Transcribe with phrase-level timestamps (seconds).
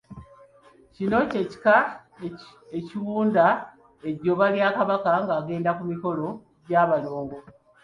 [0.95, 1.75] Kino kye kika
[2.77, 3.45] ekiwunda
[4.07, 6.25] ejjoba lya Kabaka ng'agenda ku mikolo
[6.67, 7.37] gy'abalongo.